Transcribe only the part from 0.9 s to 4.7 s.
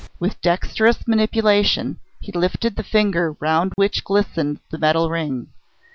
manipulation he lifted the finger round which glistened